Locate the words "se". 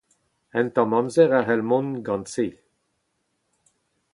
2.33-2.47